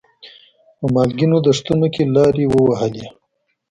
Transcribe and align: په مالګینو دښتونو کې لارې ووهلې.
په 0.77 0.85
مالګینو 0.95 1.37
دښتونو 1.47 1.87
کې 1.93 2.03
لارې 2.15 2.45
ووهلې. 2.49 3.07